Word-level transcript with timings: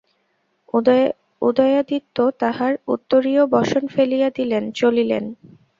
উদয়াদিত্য 1.41 2.17
তাঁহার 2.39 2.73
উত্তরীয় 2.87 3.43
বসন 3.47 3.83
ফেলিয়া 3.87 4.29
দিলেন, 4.29 4.63
চলিলেন। 4.71 5.23